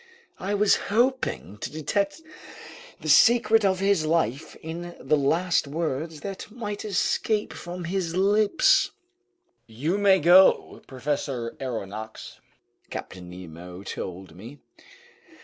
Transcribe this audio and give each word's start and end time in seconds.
I 0.39 0.55
was 0.55 0.77
hoping 0.89 1.59
to 1.59 1.71
detect 1.71 2.21
the 3.01 3.07
secret 3.07 3.63
of 3.63 3.79
his 3.79 4.03
life 4.03 4.55
in 4.55 4.95
the 4.99 5.15
last 5.15 5.67
words 5.67 6.21
that 6.21 6.49
might 6.49 6.83
escape 6.83 7.53
from 7.53 7.83
his 7.83 8.15
lips! 8.15 8.89
"You 9.67 9.99
may 9.99 10.17
go, 10.17 10.81
Professor 10.87 11.55
Aronnax," 11.59 12.39
Captain 12.89 13.29
Nemo 13.29 13.83
told 13.83 14.35
me. 14.35 14.57